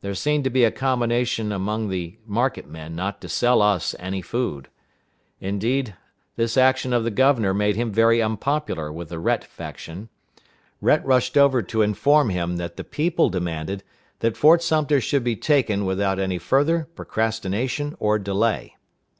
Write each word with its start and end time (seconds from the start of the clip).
There 0.00 0.12
seemed 0.16 0.42
to 0.42 0.50
be 0.50 0.64
a 0.64 0.72
combination 0.72 1.52
among 1.52 1.88
the 1.88 2.18
market 2.26 2.66
men 2.66 2.96
not 2.96 3.20
to 3.20 3.28
sell 3.28 3.62
us 3.62 3.94
any 4.00 4.20
food. 4.20 4.68
Indeed, 5.40 5.94
this 6.34 6.56
action 6.56 6.92
of 6.92 7.04
the 7.04 7.12
governor 7.12 7.54
made 7.54 7.76
him 7.76 7.92
very 7.92 8.20
unpopular 8.20 8.92
with 8.92 9.10
the 9.10 9.20
Rhett 9.20 9.44
faction. 9.44 10.08
Rhett 10.80 11.06
rushed 11.06 11.36
over 11.38 11.62
to 11.62 11.82
inform 11.82 12.30
him 12.30 12.56
that 12.56 12.76
the 12.76 12.82
people 12.82 13.28
demanded 13.30 13.84
that 14.18 14.36
Fort 14.36 14.64
Sumter 14.64 15.00
should 15.00 15.22
be 15.22 15.36
taken 15.36 15.84
without 15.84 16.18
any 16.18 16.38
further 16.38 16.88
procrastination 16.96 17.94
or 18.00 18.18
delay. 18.18 18.74